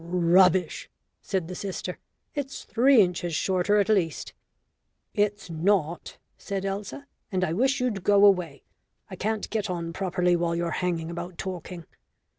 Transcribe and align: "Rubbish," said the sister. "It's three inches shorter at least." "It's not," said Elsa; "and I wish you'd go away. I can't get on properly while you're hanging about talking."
"Rubbish," 0.03 0.89
said 1.21 1.47
the 1.47 1.53
sister. 1.53 1.99
"It's 2.33 2.63
three 2.63 3.01
inches 3.01 3.35
shorter 3.35 3.77
at 3.77 3.87
least." 3.87 4.33
"It's 5.13 5.47
not," 5.51 6.17
said 6.39 6.65
Elsa; 6.65 7.05
"and 7.31 7.43
I 7.43 7.53
wish 7.53 7.79
you'd 7.79 8.03
go 8.03 8.25
away. 8.25 8.63
I 9.11 9.15
can't 9.15 9.47
get 9.51 9.69
on 9.69 9.93
properly 9.93 10.35
while 10.35 10.55
you're 10.55 10.71
hanging 10.71 11.11
about 11.11 11.37
talking." 11.37 11.85